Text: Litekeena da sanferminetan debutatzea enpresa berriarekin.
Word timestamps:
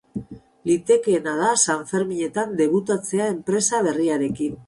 Litekeena 0.69 1.33
da 1.41 1.49
sanferminetan 1.65 2.57
debutatzea 2.63 3.31
enpresa 3.37 3.85
berriarekin. 3.89 4.57